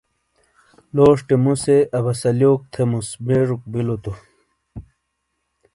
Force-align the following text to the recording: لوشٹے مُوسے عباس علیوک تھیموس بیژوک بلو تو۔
لوشٹے 0.95 1.35
مُوسے 1.43 1.77
عباس 1.97 2.21
علیوک 2.29 2.61
تھیموس 2.71 3.07
بیژوک 3.25 3.61
بلو 3.71 3.95
تو۔ 4.03 4.13